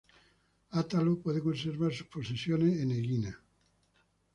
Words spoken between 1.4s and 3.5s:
conservar sus posesiones en Egina.